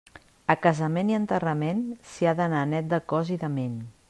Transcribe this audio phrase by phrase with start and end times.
[0.53, 3.83] A casament i enterrament s'hi ha d'anar net de cos i de ment.